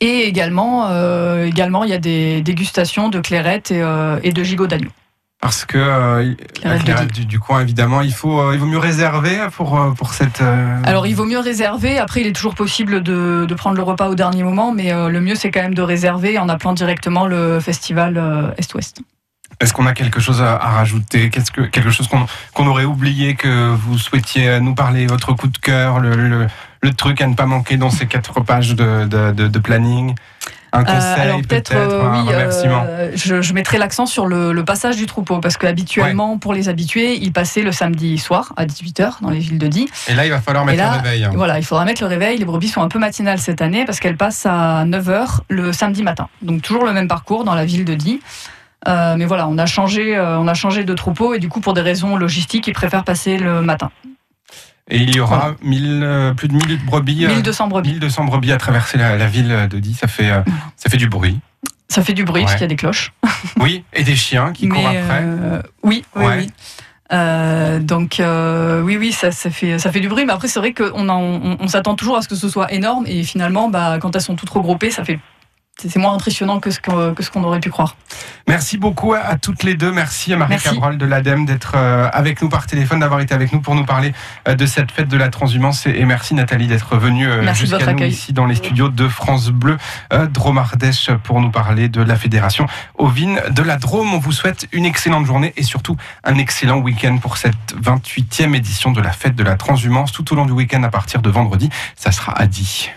Et 0.00 0.28
également, 0.28 0.88
également, 1.42 1.82
il 1.82 1.90
y 1.90 1.92
a 1.92 1.98
des 1.98 2.40
dégustations 2.42 3.08
de 3.08 3.18
clairette 3.18 3.72
et, 3.72 3.82
et 4.22 4.32
de 4.32 4.44
gigot 4.44 4.68
d'agneau. 4.68 4.90
Parce 5.40 5.64
que 5.64 5.78
euh, 5.78 6.34
du, 7.28 7.38
coin, 7.38 7.60
évidemment, 7.60 8.00
il 8.00 8.12
faut, 8.12 8.40
euh, 8.40 8.54
il 8.54 8.58
vaut 8.58 8.66
mieux 8.66 8.78
réserver 8.78 9.38
pour 9.52 9.78
euh, 9.78 9.92
pour 9.92 10.12
cette. 10.12 10.42
Alors, 10.84 11.06
il 11.06 11.14
vaut 11.14 11.26
mieux 11.26 11.38
réserver. 11.38 11.98
Après, 11.98 12.22
il 12.22 12.26
est 12.26 12.32
toujours 12.32 12.56
possible 12.56 13.02
de, 13.04 13.46
de 13.48 13.54
prendre 13.54 13.76
le 13.76 13.82
repas 13.84 14.08
au 14.08 14.16
dernier 14.16 14.42
moment, 14.42 14.72
mais 14.72 14.92
le 14.92 15.20
mieux, 15.20 15.36
c'est 15.36 15.52
quand 15.52 15.62
même 15.62 15.74
de 15.74 15.82
réserver 15.82 16.38
en 16.38 16.48
appelant 16.48 16.72
directement 16.72 17.26
le 17.26 17.60
festival 17.60 18.52
Est-Ouest. 18.58 19.00
Est-ce 19.60 19.72
qu'on 19.72 19.86
a 19.86 19.92
quelque 19.92 20.20
chose 20.20 20.42
à, 20.42 20.56
rajouter? 20.56 21.30
Qu'est-ce 21.30 21.50
que 21.52 21.62
quelque 21.62 21.90
chose 21.90 22.08
qu'on 22.08 22.66
aurait 22.66 22.84
oublié 22.84 23.34
que 23.34 23.70
vous 23.74 23.96
souhaitiez 23.96 24.60
nous 24.60 24.74
parler 24.74 25.06
Votre 25.06 25.34
coup 25.34 25.48
de 25.48 25.58
cœur, 25.58 26.00
le, 26.00 26.14
le, 26.14 26.46
le, 26.82 26.94
truc 26.94 27.20
à 27.20 27.26
ne 27.28 27.34
pas 27.34 27.46
manquer 27.46 27.76
dans 27.76 27.90
ces 27.90 28.06
quatre 28.06 28.40
pages 28.40 28.74
de, 28.74 29.04
de, 29.04 29.32
de 29.32 29.58
planning? 29.58 30.14
Un 30.72 30.82
euh, 30.82 30.84
conseil, 30.84 31.42
peut-être, 31.42 31.74
euh, 31.74 32.10
oui, 32.10 32.32
euh, 32.32 33.10
je, 33.14 33.40
je, 33.40 33.52
mettrai 33.54 33.78
l'accent 33.78 34.06
sur 34.06 34.26
le, 34.26 34.52
le, 34.52 34.64
passage 34.64 34.96
du 34.96 35.06
troupeau, 35.06 35.40
parce 35.40 35.56
qu'habituellement, 35.56 36.38
pour 36.38 36.52
les 36.52 36.68
habitués, 36.68 37.16
il 37.16 37.32
passait 37.32 37.62
le 37.62 37.72
samedi 37.72 38.18
soir 38.18 38.52
à 38.56 38.66
18h 38.66 39.22
dans 39.22 39.30
les 39.30 39.38
villes 39.38 39.58
de 39.58 39.66
Die. 39.66 39.88
Et 40.08 40.14
là, 40.14 40.26
il 40.26 40.30
va 40.30 40.40
falloir 40.40 40.64
mettre 40.64 40.82
le 40.82 41.02
réveil. 41.02 41.24
Hein. 41.24 41.32
Voilà, 41.34 41.58
il 41.58 41.64
faudra 41.64 41.84
mettre 41.84 42.02
le 42.02 42.08
réveil. 42.08 42.38
Les 42.38 42.44
brebis 42.44 42.68
sont 42.68 42.82
un 42.82 42.88
peu 42.88 42.98
matinales 42.98 43.38
cette 43.38 43.62
année, 43.62 43.84
parce 43.84 44.00
qu'elles 44.00 44.16
passent 44.16 44.46
à 44.46 44.84
9h 44.84 45.40
le 45.48 45.72
samedi 45.72 46.02
matin. 46.02 46.28
Donc 46.42 46.62
toujours 46.62 46.84
le 46.84 46.92
même 46.92 47.08
parcours 47.08 47.44
dans 47.44 47.54
la 47.54 47.64
ville 47.64 47.84
de 47.84 47.94
Die. 47.94 48.20
Euh, 48.86 49.16
mais 49.16 49.24
voilà, 49.24 49.48
on 49.48 49.58
a 49.58 49.66
changé, 49.66 50.18
on 50.18 50.46
a 50.46 50.54
changé 50.54 50.84
de 50.84 50.94
troupeau 50.94 51.34
et 51.34 51.38
du 51.38 51.48
coup, 51.48 51.60
pour 51.60 51.72
des 51.72 51.80
raisons 51.80 52.16
logistiques, 52.16 52.66
ils 52.66 52.74
préfèrent 52.74 53.04
passer 53.04 53.38
le 53.38 53.62
matin. 53.62 53.90
Et 54.90 54.98
il 54.98 55.14
y 55.14 55.20
aura 55.20 55.54
euh, 55.64 56.34
plus 56.34 56.48
de 56.48 56.54
1000 56.54 56.84
brebis. 56.84 57.26
1200 57.26 57.64
euh, 57.64 57.68
brebis. 57.68 57.92
1200 57.92 58.24
brebis 58.24 58.52
à 58.52 58.56
traverser 58.56 58.96
la, 58.98 59.26
ville 59.26 59.68
de 59.70 59.78
Die. 59.78 59.94
Ça 59.94 60.08
fait, 60.08 60.30
euh, 60.30 60.40
ça 60.76 60.88
fait 60.88 60.96
du 60.96 61.08
bruit. 61.08 61.38
Ça 61.88 62.02
fait 62.02 62.14
du 62.14 62.24
bruit 62.24 62.42
parce 62.42 62.54
qu'il 62.54 62.62
y 62.62 62.64
a 62.64 62.68
des 62.68 62.76
cloches. 62.76 63.12
Oui, 63.60 63.84
et 63.92 64.02
des 64.02 64.16
chiens 64.16 64.52
qui 64.52 64.68
courent 64.68 64.88
après. 64.88 65.24
oui, 65.84 66.04
oui, 66.16 66.24
oui. 66.26 67.80
donc 67.80 68.20
oui, 68.20 68.96
oui, 68.96 69.12
ça, 69.12 69.30
ça, 69.30 69.50
fait, 69.50 69.78
ça 69.78 69.92
fait 69.92 70.00
du 70.00 70.08
bruit, 70.08 70.24
mais 70.24 70.32
après 70.32 70.48
c'est 70.48 70.58
vrai 70.58 70.72
qu'on 70.72 71.08
on, 71.08 71.56
on 71.60 71.68
s'attend 71.68 71.94
toujours 71.94 72.16
à 72.16 72.22
ce 72.22 72.28
que 72.28 72.34
ce 72.34 72.48
soit 72.48 72.72
énorme, 72.72 73.04
et 73.06 73.22
finalement, 73.22 73.68
bah, 73.68 73.98
quand 74.00 74.14
elles 74.16 74.22
sont 74.22 74.34
toutes 74.34 74.50
regroupées, 74.50 74.90
ça 74.90 75.04
fait 75.04 75.20
c'est 75.86 75.98
moins 75.98 76.14
impressionnant 76.14 76.58
que 76.58 76.70
ce 76.70 76.80
qu'on 76.80 77.44
aurait 77.44 77.60
pu 77.60 77.70
croire. 77.70 77.96
Merci 78.48 78.78
beaucoup 78.78 79.14
à, 79.14 79.36
toutes 79.36 79.62
les 79.62 79.74
deux. 79.74 79.92
Merci 79.92 80.32
à 80.32 80.36
Marie 80.36 80.56
Cabral 80.56 80.98
de 80.98 81.06
l'ADEME 81.06 81.46
d'être 81.46 81.74
euh, 81.76 82.08
avec 82.12 82.42
nous 82.42 82.48
par 82.48 82.66
téléphone, 82.66 83.00
d'avoir 83.00 83.20
été 83.20 83.34
avec 83.34 83.52
nous 83.52 83.60
pour 83.60 83.74
nous 83.74 83.84
parler 83.84 84.12
euh, 84.48 84.54
de 84.54 84.66
cette 84.66 84.90
fête 84.90 85.08
de 85.08 85.16
la 85.16 85.28
transhumance. 85.28 85.86
Et, 85.86 86.04
merci 86.04 86.34
Nathalie 86.34 86.66
d'être 86.66 86.96
venue 86.96 87.28
euh, 87.28 87.54
jusqu'à 87.54 87.92
nous 87.92 88.04
ici 88.04 88.32
dans 88.32 88.46
les 88.46 88.56
studios 88.56 88.88
de 88.88 89.06
France 89.06 89.50
Bleu 89.50 89.76
Drôme 90.30 90.58
Ardèche 90.58 91.10
pour 91.22 91.40
nous 91.40 91.50
parler 91.50 91.88
de 91.88 92.02
la 92.02 92.16
fédération 92.16 92.66
ovine 92.96 93.40
de 93.50 93.62
la 93.62 93.76
Drôme. 93.76 94.14
On 94.14 94.18
vous 94.18 94.32
souhaite 94.32 94.66
une 94.72 94.84
excellente 94.84 95.26
journée 95.26 95.52
et 95.56 95.62
surtout 95.62 95.96
un 96.24 96.38
excellent 96.38 96.78
week-end 96.78 97.18
pour 97.18 97.36
cette 97.36 97.76
28e 97.80 98.54
édition 98.54 98.90
de 98.90 99.00
la 99.00 99.12
fête 99.12 99.36
de 99.36 99.44
la 99.44 99.56
transhumance. 99.56 100.10
Tout 100.12 100.32
au 100.32 100.36
long 100.36 100.46
du 100.46 100.52
week-end 100.52 100.82
à 100.82 100.88
partir 100.88 101.22
de 101.22 101.30
vendredi, 101.30 101.68
ça 101.94 102.10
sera 102.10 102.32
à 102.32 102.46
10. 102.46 102.90